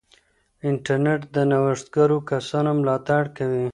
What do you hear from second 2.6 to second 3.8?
ملاتړ کوي.